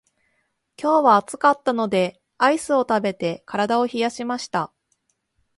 [0.81, 4.73] 今日は暑かったのでアイスを食べて体を冷やしました。